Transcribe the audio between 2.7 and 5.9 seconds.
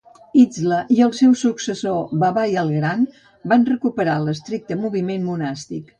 Gran, van recuperar l'estricte moviment monàstic.